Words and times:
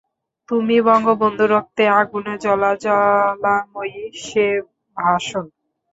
তুমি 0.49 0.75
বঙ্গবন্ধুর 0.87 1.49
রক্তে 1.51 1.83
আগুনে 1.99 2.33
জ্বলা 2.43 2.71
জ্বালাময়ী 2.83 3.95
সে 4.23 4.45
ভাষন। 4.97 5.45